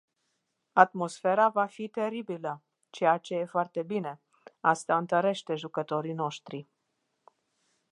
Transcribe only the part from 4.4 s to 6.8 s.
asta întărește jucătorii noștri.